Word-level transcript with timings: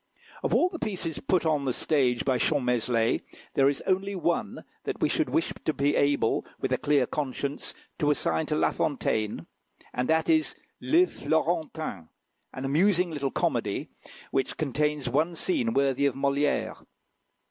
Of 0.41 0.55
all 0.55 0.67
the 0.69 0.79
pieces 0.79 1.19
put 1.19 1.45
on 1.45 1.65
the 1.65 1.73
stage 1.73 2.25
by 2.25 2.39
Champmeslé, 2.39 3.21
there 3.53 3.69
is 3.69 3.83
only 3.85 4.15
one 4.15 4.63
that 4.83 4.99
we 4.99 5.07
should 5.07 5.29
wish 5.29 5.53
to 5.65 5.73
be 5.73 5.95
able, 5.95 6.43
with 6.59 6.73
a 6.73 6.79
clear 6.79 7.05
conscience, 7.05 7.75
to 7.99 8.09
assign 8.09 8.47
to 8.47 8.55
La 8.55 8.71
Fontaine, 8.71 9.45
and 9.93 10.09
that 10.09 10.27
is 10.27 10.55
"Le 10.81 11.05
Florentin," 11.05 12.09
an 12.51 12.65
amusing 12.65 13.11
little 13.11 13.29
comedy, 13.29 13.89
which 14.31 14.57
contains 14.57 15.07
one 15.07 15.35
scene 15.35 15.71
worthy 15.71 16.07
of 16.07 16.15
Molière. 16.15 16.83